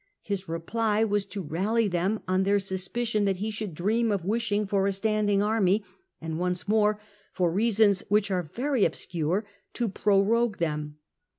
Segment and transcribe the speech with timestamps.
[0.23, 4.65] His reply was to rally them on their suspicion that he should dream of wishing
[4.65, 5.83] for a standing army,
[6.19, 6.99] and once more,
[7.33, 10.97] for reasons which are very obscure, to prorogue them.